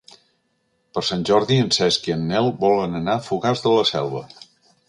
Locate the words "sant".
1.09-1.25